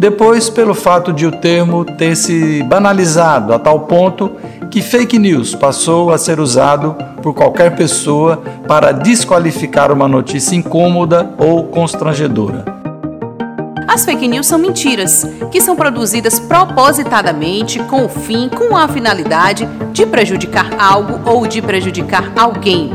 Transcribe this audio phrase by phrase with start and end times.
[0.00, 4.30] Depois, pelo fato de o termo ter se banalizado a tal ponto
[4.70, 11.34] que fake news passou a ser usado por qualquer pessoa para desqualificar uma notícia incômoda
[11.36, 12.64] ou constrangedora.
[13.86, 19.68] As fake news são mentiras, que são produzidas propositadamente com o fim, com a finalidade
[19.92, 22.90] de prejudicar algo ou de prejudicar alguém.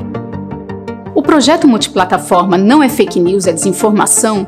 [1.14, 4.48] O projeto multiplataforma Não é Fake News, é Desinformação,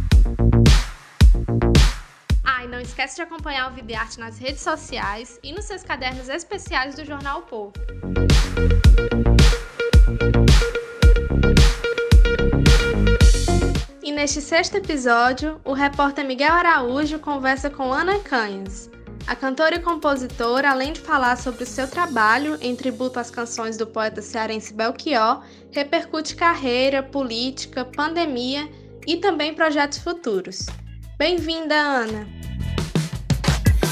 [2.91, 6.93] Esquece de acompanhar o Vida e Arte nas redes sociais e nos seus cadernos especiais
[6.93, 7.71] do Jornal o Povo.
[14.03, 18.89] E neste sexto episódio, o repórter Miguel Araújo conversa com Ana Canhas,
[19.25, 23.77] a cantora e compositora, além de falar sobre o seu trabalho em tributo às canções
[23.77, 28.69] do poeta cearense Belchior, repercute carreira, política, pandemia
[29.07, 30.65] e também projetos futuros.
[31.17, 32.40] Bem-vinda, Ana!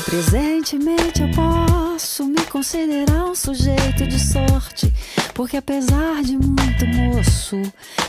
[0.10, 4.92] Presentemente eu posso me considerar um sujeito de sorte,
[5.36, 7.58] porque apesar de muito moço,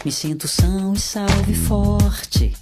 [0.02, 2.54] me sinto são e salve forte.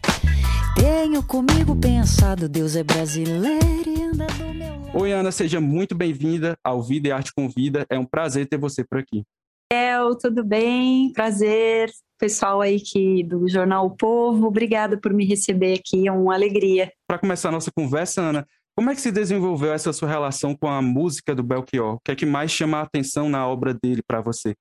[0.75, 4.99] Tenho comigo pensado, Deus é brasileiro e anda do meu lado.
[4.99, 7.87] Oi, Ana, seja muito bem-vinda ao Vida e Arte com Vida.
[7.88, 9.22] É um prazer ter você por aqui.
[9.70, 11.12] El, tudo bem?
[11.12, 14.47] Prazer, pessoal aí que do Jornal o Povo.
[14.47, 16.91] Obrigada por me receber aqui, é uma alegria.
[17.06, 18.47] Para começar a nossa conversa, Ana,
[18.78, 21.94] como é que se desenvolveu essa sua relação com a música do Belchior?
[21.94, 24.55] O que é que mais chama a atenção na obra dele para você?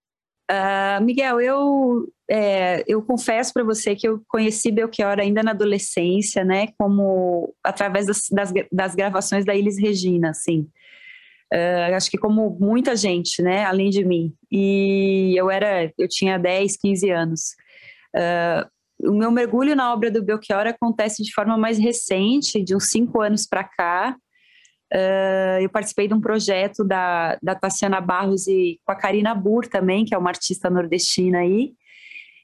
[0.49, 6.43] Uh, Miguel, eu, é, eu confesso para você que eu conheci Belchior ainda na adolescência,
[6.43, 10.67] né, como através das, das, das gravações da Elis Regina, assim.
[11.53, 14.33] Uh, acho que como muita gente, né, além de mim.
[14.51, 17.55] E eu era, eu tinha 10, 15 anos.
[18.15, 18.67] Uh,
[19.03, 23.21] o meu mergulho na obra do Belchior acontece de forma mais recente, de uns cinco
[23.21, 24.15] anos para cá,
[24.93, 29.67] Uh, eu participei de um projeto da, da Tassiana Barros e com a Karina Burr
[29.67, 31.73] também, que é uma artista nordestina aí,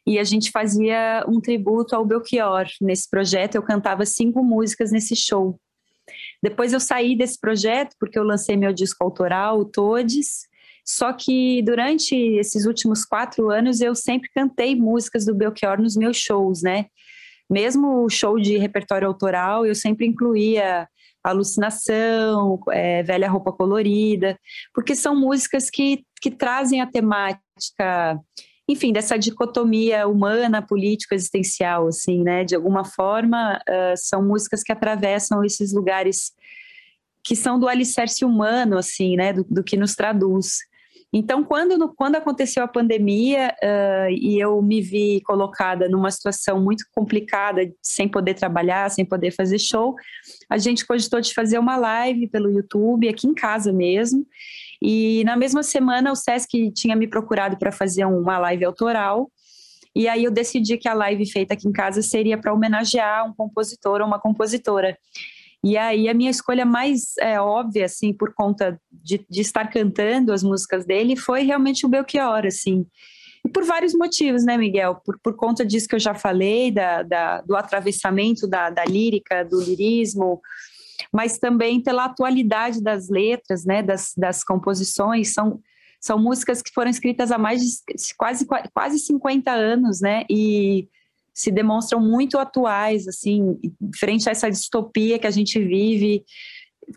[0.05, 2.65] e a gente fazia um tributo ao Belchior.
[2.81, 5.57] Nesse projeto, eu cantava cinco músicas nesse show.
[6.41, 10.45] Depois eu saí desse projeto, porque eu lancei meu disco autoral, o Todes,
[10.85, 16.17] só que durante esses últimos quatro anos eu sempre cantei músicas do Belchior nos meus
[16.17, 16.87] shows, né?
[17.49, 20.87] Mesmo o show de repertório autoral, eu sempre incluía
[21.23, 24.37] alucinação, é, velha roupa colorida,
[24.73, 28.19] porque são músicas que, que trazem a temática,
[28.67, 32.43] enfim, dessa dicotomia humana, político, existencial, assim, né?
[32.43, 36.33] De alguma forma, uh, são músicas que atravessam esses lugares
[37.23, 39.31] que são do alicerce humano, assim, né?
[39.31, 40.57] Do, do que nos traduz.
[41.15, 46.85] Então, quando, quando aconteceu a pandemia uh, e eu me vi colocada numa situação muito
[46.91, 49.95] complicada, sem poder trabalhar, sem poder fazer show,
[50.49, 54.25] a gente cogitou de fazer uma live pelo YouTube, aqui em casa mesmo.
[54.81, 59.31] E na mesma semana, o Sesc tinha me procurado para fazer uma live autoral.
[59.95, 63.33] E aí eu decidi que a live feita aqui em casa seria para homenagear um
[63.33, 64.97] compositor ou uma compositora.
[65.63, 70.33] E aí a minha escolha mais é, óbvia, assim, por conta de, de estar cantando
[70.33, 72.85] as músicas dele, foi realmente o Belchior, assim.
[73.45, 74.95] E por vários motivos, né, Miguel?
[75.05, 79.43] Por, por conta disso que eu já falei, da, da do atravessamento da, da lírica,
[79.43, 80.41] do lirismo,
[81.11, 85.33] mas também pela atualidade das letras, né, das, das composições.
[85.33, 85.61] São,
[85.99, 90.23] são músicas que foram escritas há mais de quase, quase 50 anos, né?
[90.29, 90.89] E
[91.33, 93.57] se demonstram muito atuais, assim,
[93.99, 96.23] frente a essa distopia que a gente vive,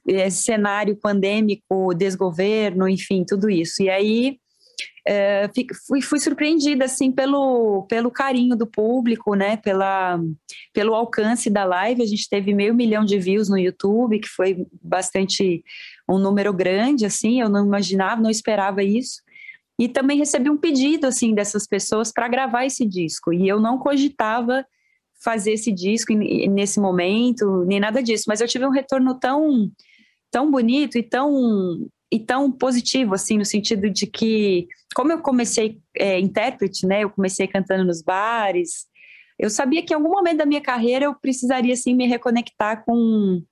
[0.07, 3.83] esse cenário pandêmico, desgoverno, enfim, tudo isso.
[3.83, 4.39] E aí
[5.07, 5.49] é,
[5.87, 9.57] fui, fui, surpreendida assim pelo, pelo carinho do público, né?
[9.57, 10.21] Pela,
[10.75, 12.03] pelo alcance da live.
[12.03, 15.63] A gente teve meio milhão de views no YouTube, que foi bastante
[16.11, 17.41] um número grande, assim.
[17.41, 19.23] Eu não imaginava, não esperava isso.
[19.79, 23.33] E também recebi um pedido assim dessas pessoas para gravar esse disco.
[23.33, 24.65] E eu não cogitava
[25.23, 29.71] fazer esse disco nesse momento, nem nada disso, mas eu tive um retorno tão
[30.31, 35.79] tão bonito e tão e tão positivo assim no sentido de que como eu comecei
[35.95, 37.05] é, intérprete, né?
[37.05, 38.87] Eu comecei cantando nos bares.
[39.39, 43.43] Eu sabia que em algum momento da minha carreira eu precisaria assim me reconectar com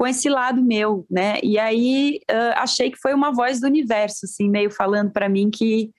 [0.00, 1.38] com esse lado meu, né?
[1.42, 5.50] E aí uh, achei que foi uma voz do universo, assim, meio falando para mim
[5.50, 5.90] que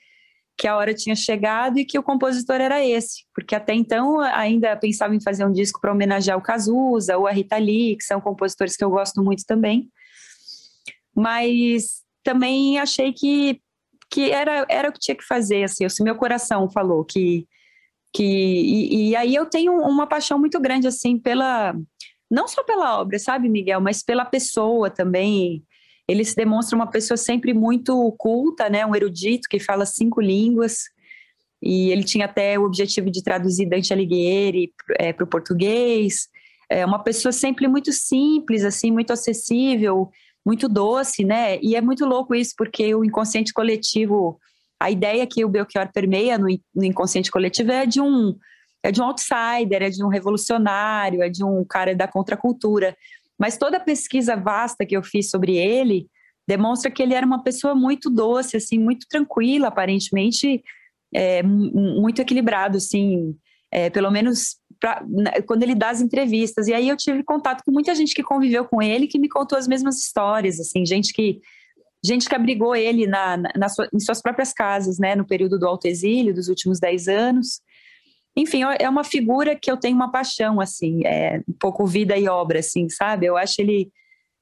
[0.57, 4.75] que a hora tinha chegado e que o compositor era esse, porque até então ainda
[4.75, 8.19] pensava em fazer um disco para homenagear o Cazuza ou a Rita Lee, que são
[8.19, 9.87] compositores que eu gosto muito também.
[11.15, 13.61] Mas também achei que
[14.09, 17.47] que era era o que tinha que fazer, assim, o meu coração falou que
[18.11, 21.75] que e, e aí eu tenho uma paixão muito grande assim pela
[22.31, 25.63] não só pela obra, sabe, Miguel, mas pela pessoa também.
[26.07, 30.77] Ele se demonstra uma pessoa sempre muito culta, né, um erudito que fala cinco línguas.
[31.61, 36.29] E ele tinha até o objetivo de traduzir Dante Alighieri é, para o português.
[36.69, 40.09] É uma pessoa sempre muito simples, assim, muito acessível,
[40.45, 41.59] muito doce, né?
[41.61, 44.39] E é muito louco isso, porque o inconsciente coletivo,
[44.79, 48.35] a ideia que o Belchior permeia no, no inconsciente coletivo é de um
[48.83, 52.95] é de um outsider, é de um revolucionário, é de um cara da contracultura.
[53.37, 56.07] Mas toda a pesquisa vasta que eu fiz sobre ele
[56.47, 60.63] demonstra que ele era uma pessoa muito doce, assim, muito tranquila, aparentemente
[61.13, 63.35] é, muito equilibrado, assim,
[63.71, 65.03] é, pelo menos pra,
[65.45, 66.67] quando ele dá as entrevistas.
[66.67, 69.57] E aí eu tive contato com muita gente que conviveu com ele, que me contou
[69.57, 71.39] as mesmas histórias, assim, gente que
[72.03, 75.59] gente que abrigou ele na, na, na sua, em suas próprias casas, né, no período
[75.59, 77.61] do alto exílio, dos últimos dez anos,
[78.35, 82.27] enfim, é uma figura que eu tenho uma paixão, assim, é um pouco vida e
[82.27, 83.25] obra, assim, sabe?
[83.25, 83.91] Eu acho ele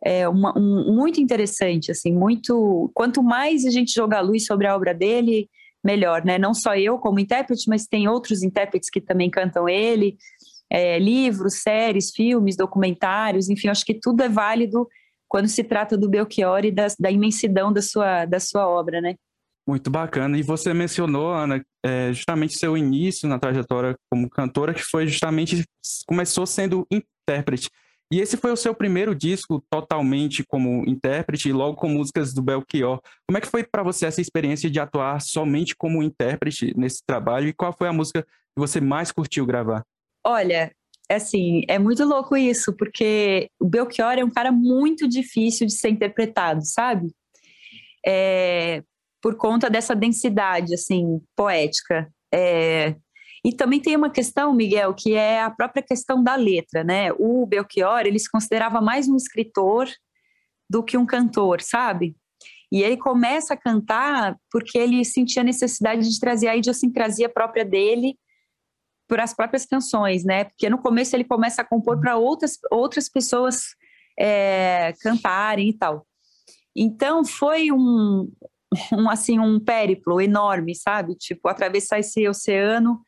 [0.03, 2.91] é, uma, um, muito interessante, assim, muito...
[2.93, 5.49] Quanto mais a gente jogar luz sobre a obra dele,
[5.83, 6.37] melhor, né?
[6.37, 10.17] Não só eu como intérprete, mas tem outros intérpretes que também cantam ele,
[10.69, 14.87] é, livros, séries, filmes, documentários, enfim, acho que tudo é válido
[15.27, 19.15] quando se trata do Belchior e da, da imensidão da sua, da sua obra, né?
[19.69, 20.35] Muito bacana.
[20.35, 25.63] E você mencionou, Ana, é, justamente seu início na trajetória como cantora, que foi justamente
[26.07, 27.69] começou sendo intérprete.
[28.11, 32.99] E esse foi o seu primeiro disco totalmente como intérprete, logo com músicas do Belchior.
[33.27, 37.47] Como é que foi para você essa experiência de atuar somente como intérprete nesse trabalho?
[37.47, 39.83] E qual foi a música que você mais curtiu gravar?
[40.25, 40.71] Olha,
[41.07, 45.89] assim, é muito louco isso, porque o Belchior é um cara muito difícil de ser
[45.89, 47.13] interpretado, sabe?
[48.03, 48.81] É,
[49.21, 52.11] por conta dessa densidade, assim, poética.
[52.33, 52.95] É,
[53.43, 57.11] e também tem uma questão, Miguel, que é a própria questão da letra, né?
[57.13, 59.89] O Belchior, ele se considerava mais um escritor
[60.69, 62.15] do que um cantor, sabe?
[62.71, 67.65] E ele começa a cantar porque ele sentia a necessidade de trazer a idiosincrasia própria
[67.65, 68.15] dele
[69.07, 70.43] para as próprias canções, né?
[70.43, 73.75] Porque no começo ele começa a compor para outras, outras pessoas
[74.19, 76.05] é, cantarem e tal.
[76.75, 78.31] Então foi um,
[78.93, 81.15] um assim um périplo enorme, sabe?
[81.15, 83.01] Tipo atravessar esse oceano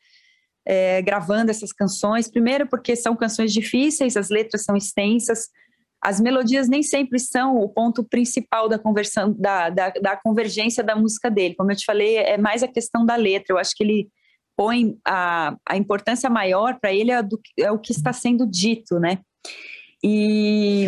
[0.66, 2.30] é, gravando essas canções.
[2.30, 5.48] Primeiro porque são canções difíceis, as letras são extensas,
[6.02, 10.96] as melodias nem sempre são o ponto principal da conversão da, da, da convergência da
[10.96, 11.54] música dele.
[11.54, 13.54] Como eu te falei, é mais a questão da letra.
[13.54, 14.08] Eu acho que ele
[14.56, 18.98] põe a, a importância maior para ele é, do, é o que está sendo dito,
[18.98, 19.20] né?
[20.04, 20.86] E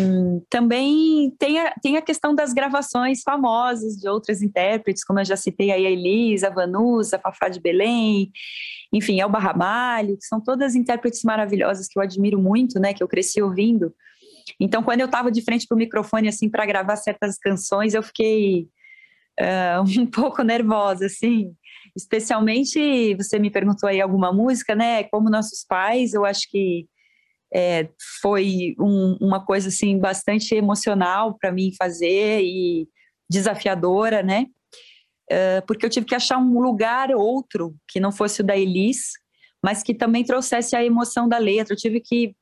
[0.49, 5.37] também tem a, tem a questão das gravações famosas de outras intérpretes, como eu já
[5.37, 8.29] citei aí a Elisa, a Vanusa, a Fafá de Belém,
[8.91, 13.07] enfim, Elba Ramalho, que são todas intérpretes maravilhosas que eu admiro muito, né, que eu
[13.07, 13.93] cresci ouvindo.
[14.59, 18.03] Então, quando eu estava de frente para o microfone, assim, para gravar certas canções, eu
[18.03, 18.67] fiquei
[19.39, 21.53] uh, um pouco nervosa, assim,
[21.95, 26.85] especialmente, você me perguntou aí alguma música, né, como nossos pais, eu acho que
[27.53, 27.89] é,
[28.21, 32.87] foi um, uma coisa assim bastante emocional para mim fazer e
[33.29, 34.47] desafiadora, né?
[35.31, 39.13] Uh, porque eu tive que achar um lugar outro que não fosse o da Elis,
[39.63, 41.73] mas que também trouxesse a emoção da letra.
[41.73, 42.35] Eu tive que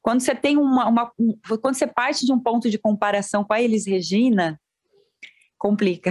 [0.00, 3.52] quando você tem uma, uma um, quando você parte de um ponto de comparação com
[3.52, 4.60] a Elis Regina,
[5.58, 6.10] complica,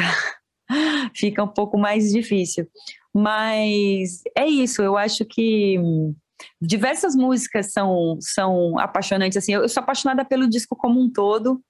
[1.16, 2.68] fica um pouco mais difícil.
[3.14, 5.78] Mas é isso, eu acho que
[6.62, 9.38] diversas músicas são, são apaixonantes.
[9.38, 11.62] Assim, eu, sou apaixonada pelo disco como um todo,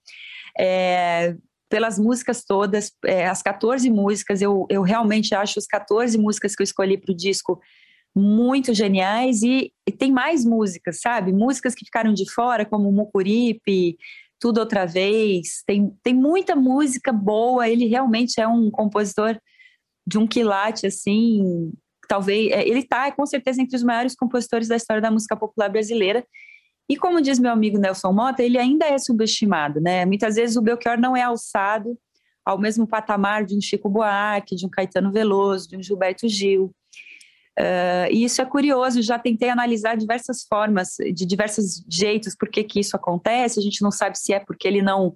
[0.60, 1.36] é,
[1.70, 4.42] pelas músicas todas, é, as 14 músicas.
[4.42, 7.60] Eu, eu realmente acho as 14 músicas que eu escolhi para o disco
[8.14, 11.32] muito geniais e, e, tem mais músicas, sabe?
[11.32, 13.98] Músicas que ficaram de fora, como Mucuripe,
[14.40, 15.64] Tudo Outra Vez.
[15.66, 17.70] Tem, tem muita música boa.
[17.70, 19.40] Ele realmente é um compositor
[20.06, 21.72] de um quilate, assim,
[22.12, 25.70] talvez, é, ele está com certeza entre os maiores compositores da história da música popular
[25.70, 26.26] brasileira.
[26.90, 30.06] E como diz meu amigo Nelson Mota, ele ainda é subestimado, né?
[30.06, 31.98] Muitas vezes o Belchior não é alçado
[32.46, 36.76] ao mesmo patamar de um Chico Buarque, de um Caetano Veloso, de um Gilberto Gil.
[37.58, 42.62] Uh, e isso é curioso, já tentei analisar diversas formas, de diversos jeitos, por que,
[42.62, 43.58] que isso acontece.
[43.58, 45.16] A gente não sabe se é porque ele não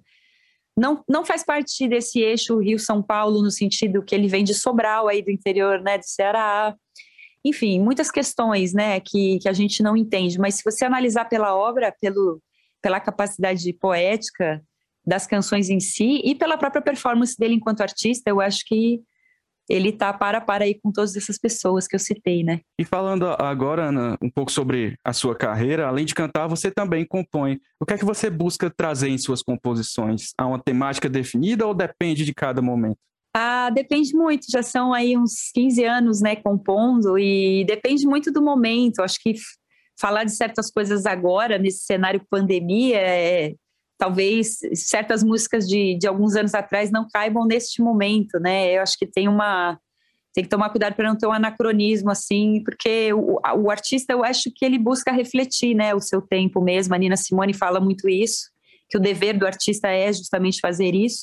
[0.76, 5.08] não, não faz parte desse eixo Rio-São Paulo, no sentido que ele vem de Sobral,
[5.08, 6.74] aí do interior né, do Ceará.
[7.44, 11.56] Enfim, muitas questões né, que, que a gente não entende, mas se você analisar pela
[11.56, 12.42] obra, pelo,
[12.82, 14.62] pela capacidade poética
[15.06, 19.00] das canções em si e pela própria performance dele enquanto artista, eu acho que
[19.68, 22.60] ele tá para para aí com todas essas pessoas que eu citei, né?
[22.78, 27.04] E falando agora, Ana, um pouco sobre a sua carreira, além de cantar, você também
[27.06, 27.58] compõe.
[27.80, 30.32] O que é que você busca trazer em suas composições?
[30.38, 32.98] Há uma temática definida ou depende de cada momento?
[33.34, 38.40] Ah, depende muito, já são aí uns 15 anos, né, compondo e depende muito do
[38.40, 39.02] momento.
[39.02, 39.34] Acho que
[40.00, 43.54] falar de certas coisas agora, nesse cenário pandemia, é,
[43.98, 48.76] talvez certas músicas de, de alguns anos atrás não caibam neste momento, né?
[48.76, 49.78] Eu acho que tem uma
[50.34, 54.22] tem que tomar cuidado para não ter um anacronismo assim, porque o, o, artista eu
[54.22, 56.94] acho que ele busca refletir, né, o seu tempo mesmo.
[56.94, 58.50] A Nina Simone fala muito isso,
[58.86, 61.22] que o dever do artista é justamente fazer isso.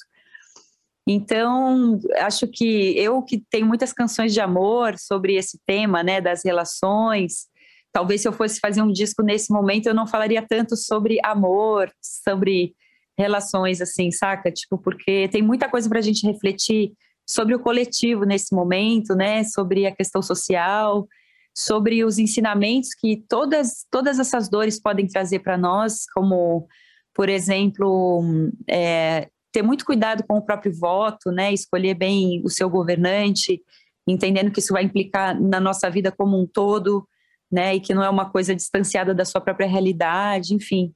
[1.07, 6.43] Então, acho que eu que tenho muitas canções de amor sobre esse tema, né, das
[6.43, 7.47] relações,
[7.93, 11.89] talvez se eu fosse fazer um disco nesse momento, eu não falaria tanto sobre amor,
[12.01, 12.73] sobre
[13.17, 14.51] relações, assim, saca?
[14.51, 16.91] Tipo, porque tem muita coisa para a gente refletir
[17.25, 19.43] sobre o coletivo nesse momento, né?
[19.43, 21.07] Sobre a questão social,
[21.55, 26.67] sobre os ensinamentos que todas, todas essas dores podem trazer para nós, como,
[27.13, 28.23] por exemplo,
[28.67, 31.53] é, ter muito cuidado com o próprio voto, né?
[31.53, 33.61] Escolher bem o seu governante,
[34.07, 37.07] entendendo que isso vai implicar na nossa vida como um todo,
[37.53, 37.75] né?
[37.75, 40.91] E que não é uma coisa distanciada da sua própria realidade, enfim.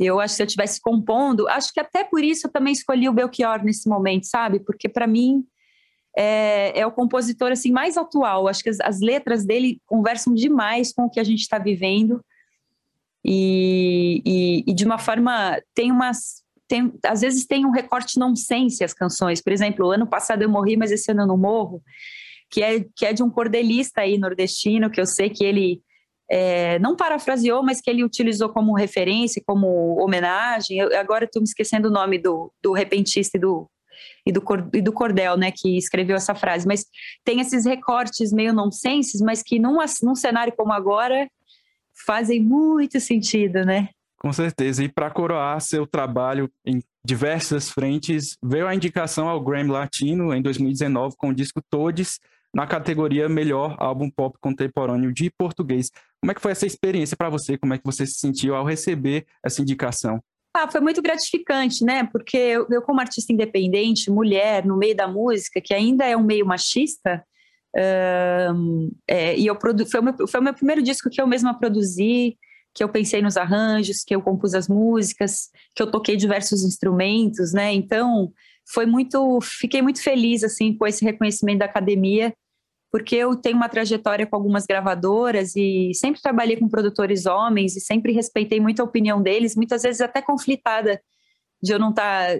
[0.00, 3.10] Eu acho que se eu estivesse compondo, acho que até por isso eu também escolhi
[3.10, 4.58] o Belchior nesse momento, sabe?
[4.58, 5.44] Porque para mim
[6.16, 8.48] é, é, o compositor assim mais atual.
[8.48, 12.24] Acho que as, as, letras dele conversam demais com o que a gente está vivendo
[13.22, 18.82] e, e, e, de uma forma tem umas tem, às vezes tem um recorte nonsense
[18.82, 19.42] as canções.
[19.42, 21.82] Por exemplo, ano passado eu morri, mas esse ano eu não morro
[22.52, 25.80] que é, que é de um cordelista aí nordestino, que eu sei que ele
[26.30, 30.78] é, não parafraseou, mas que ele utilizou como referência, como homenagem.
[30.78, 33.70] Eu, agora estou me esquecendo o nome do, do repentista e do,
[34.26, 34.44] e do,
[34.74, 36.66] e do Cordel, né, que escreveu essa frase.
[36.66, 36.84] Mas
[37.24, 41.26] tem esses recortes meio nonsenses, mas que num, num cenário como agora
[42.06, 43.88] fazem muito sentido, né?
[44.18, 44.84] Com certeza.
[44.84, 50.40] E para coroar seu trabalho em diversas frentes, veio a indicação ao Grammy Latino em
[50.40, 52.20] 2019 com o disco Todes,
[52.54, 55.90] na categoria Melhor Álbum Pop Contemporâneo de Português.
[56.20, 57.56] Como é que foi essa experiência para você?
[57.56, 60.22] Como é que você se sentiu ao receber essa indicação?
[60.54, 62.04] Ah, foi muito gratificante, né?
[62.04, 66.44] Porque eu, como artista independente, mulher, no meio da música, que ainda é um meio
[66.44, 67.24] machista,
[67.74, 71.26] uh, é, e eu produ foi, o meu, foi o meu primeiro disco que eu
[71.26, 72.36] mesma produzi,
[72.74, 77.54] que eu pensei nos arranjos, que eu compus as músicas, que eu toquei diversos instrumentos,
[77.54, 77.72] né?
[77.72, 78.30] Então,
[78.70, 82.32] foi muito, fiquei muito feliz assim com esse reconhecimento da academia
[82.92, 87.80] porque eu tenho uma trajetória com algumas gravadoras e sempre trabalhei com produtores homens e
[87.80, 91.00] sempre respeitei muito a opinião deles, muitas vezes até conflitada
[91.62, 92.36] de eu não estar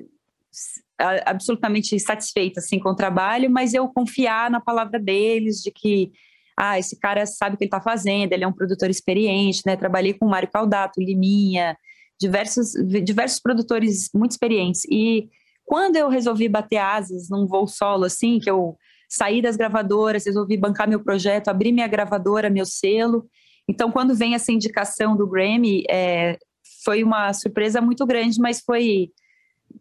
[0.99, 6.12] tá absolutamente satisfeita assim com o trabalho, mas eu confiar na palavra deles de que
[6.54, 9.75] ah, esse cara sabe o que ele está fazendo, ele é um produtor experiente, né?
[9.75, 11.78] Trabalhei com o Mário Caldato, Liminha,
[12.21, 15.30] diversos diversos produtores muito experientes e
[15.64, 18.76] quando eu resolvi bater asas num voo solo assim, que eu
[19.12, 23.26] saí das gravadoras, resolvi bancar meu projeto, abrir minha gravadora, meu selo.
[23.69, 26.38] Então, quando vem essa indicação do Grammy, é,
[26.83, 29.11] foi uma surpresa muito grande, mas foi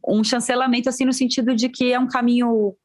[0.05, 2.75] um chancelamento assim no sentido de que é um caminho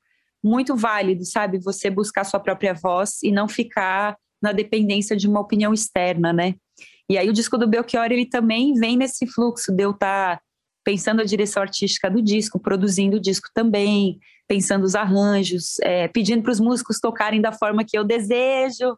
[0.42, 1.58] muito válido, sabe?
[1.58, 6.54] Você buscar sua própria voz e não ficar na dependência de uma opinião externa, né?
[7.10, 10.42] E aí o disco do Belchior, ele também vem nesse fluxo de eu estar tá
[10.86, 16.44] pensando a direção artística do disco, produzindo o disco também, pensando os arranjos, é, pedindo
[16.44, 18.96] para os músicos tocarem da forma que eu desejo,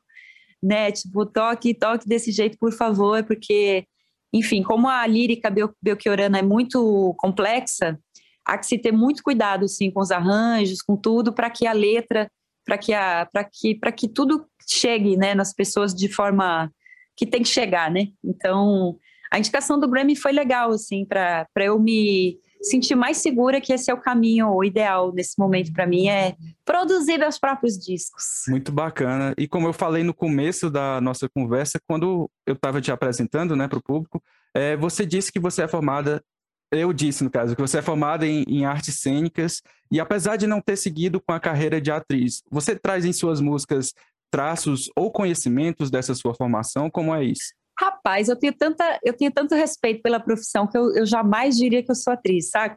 [0.63, 0.93] né?
[0.93, 3.87] Tipo, toque, toque desse jeito, por favor, porque,
[4.35, 7.99] enfim, como a lírica belchiorana é muito complexa,
[8.45, 11.73] há que se ter muito cuidado, sim, com os arranjos, com tudo, para que a
[11.73, 12.31] letra,
[12.67, 16.71] para que, a, que, que tudo chegue, né, nas pessoas de forma
[17.17, 18.09] que tem que chegar, né?
[18.23, 18.99] Então,
[19.31, 23.91] a indicação do Grammy foi legal, assim, para eu me sentir mais segura que esse
[23.91, 28.45] é o caminho ideal nesse momento para mim, é produzir meus próprios discos.
[28.49, 29.35] Muito bacana.
[29.39, 33.69] E como eu falei no começo da nossa conversa, quando eu estava te apresentando, né,
[33.69, 34.23] para o público,
[34.55, 36.23] é, você disse que você é formada
[36.71, 40.47] eu disse, no caso, que você é formada em, em, artes cênicas e apesar de
[40.47, 43.95] não ter seguido com a carreira de atriz, você traz em suas músicas
[44.31, 46.91] traços ou conhecimentos dessa sua formação?
[46.91, 47.55] Como é isso?
[47.81, 51.83] Rapaz, eu tenho, tanta, eu tenho tanto respeito pela profissão que eu, eu jamais diria
[51.83, 52.77] que eu sou atriz, saca?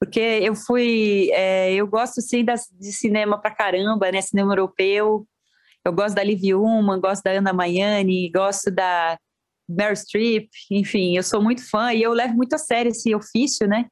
[0.00, 1.30] Porque eu fui.
[1.32, 4.20] É, eu gosto sim das, de cinema pra caramba, né?
[4.20, 5.26] Cinema europeu.
[5.84, 9.18] Eu gosto da Liv Ullmann, gosto da Ana Maiani, gosto da
[9.68, 13.68] Meryl Streep, enfim, eu sou muito fã e eu levo muito a sério esse ofício,
[13.68, 13.86] né?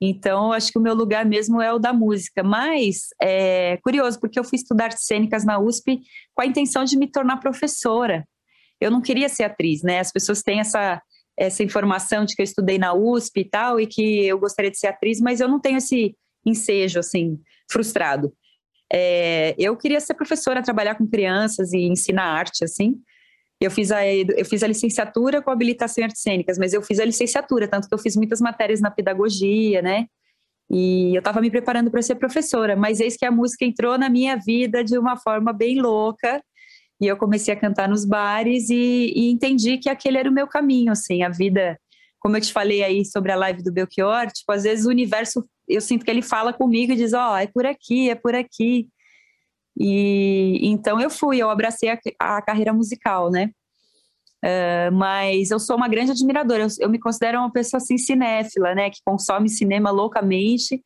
[0.00, 2.42] Então, acho que o meu lugar mesmo é o da música.
[2.42, 6.00] Mas é curioso, porque eu fui estudar artes cênicas na USP
[6.34, 8.24] com a intenção de me tornar professora.
[8.80, 10.00] Eu não queria ser atriz, né?
[10.00, 11.00] As pessoas têm essa,
[11.36, 14.78] essa informação de que eu estudei na USP e tal, e que eu gostaria de
[14.78, 17.38] ser atriz, mas eu não tenho esse ensejo, assim,
[17.70, 18.32] frustrado.
[18.92, 22.96] É, eu queria ser professora, trabalhar com crianças e ensinar arte, assim.
[23.60, 26.98] Eu fiz, a, eu fiz a licenciatura com habilitação em artes cênicas, mas eu fiz
[26.98, 30.06] a licenciatura, tanto que eu fiz muitas matérias na pedagogia, né?
[30.70, 34.08] E eu estava me preparando para ser professora, mas eis que a música entrou na
[34.08, 36.42] minha vida de uma forma bem louca.
[37.00, 40.46] E eu comecei a cantar nos bares e, e entendi que aquele era o meu
[40.46, 41.78] caminho, assim, a vida.
[42.18, 45.42] Como eu te falei aí sobre a live do Belchior, tipo, às vezes o universo,
[45.66, 48.34] eu sinto que ele fala comigo e diz: Ó, oh, é por aqui, é por
[48.34, 48.88] aqui.
[49.78, 53.50] E então eu fui, eu abracei a, a carreira musical, né?
[54.44, 58.74] Uh, mas eu sou uma grande admiradora, eu, eu, me considero uma pessoa assim cinéfila,
[58.74, 60.76] né, que consome cinema loucamente,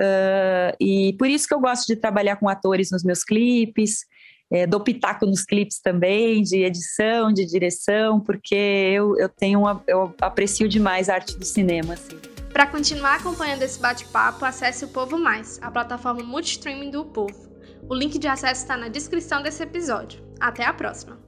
[0.00, 4.06] uh, e por isso que eu gosto de trabalhar com atores nos meus clipes,
[4.50, 9.82] é, dou pitaco nos clipes também, de edição, de direção, porque eu, eu tenho uma,
[9.86, 12.16] eu aprecio demais a arte do cinema, assim.
[12.52, 17.48] Para continuar acompanhando esse bate-papo, acesse o Povo Mais, a plataforma multistreaming do Povo.
[17.88, 20.22] O link de acesso está na descrição desse episódio.
[20.40, 21.18] Até a próxima!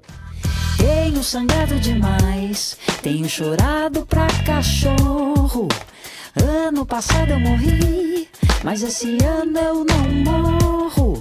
[0.79, 5.69] Tenho sangrado demais, tenho chorado pra cachorro.
[6.43, 8.29] Ano passado eu morri,
[8.65, 11.20] mas esse ano eu não morro.